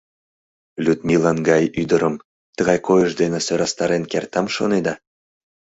[0.85, 2.15] Людмилан гай ӱдырым
[2.55, 4.93] тыгай койыш дене сӧрастарен кертам шонеда?